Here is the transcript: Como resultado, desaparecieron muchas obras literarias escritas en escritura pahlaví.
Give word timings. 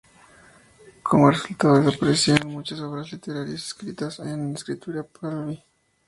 Como 1.03 1.29
resultado, 1.29 1.79
desaparecieron 1.79 2.51
muchas 2.53 2.79
obras 2.79 3.11
literarias 3.11 3.63
escritas 3.67 4.17
en 4.21 4.55
escritura 4.55 5.03
pahlaví. 5.03 5.63